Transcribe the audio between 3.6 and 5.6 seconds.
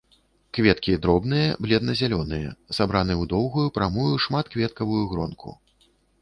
прамую шматкветкавую гронку.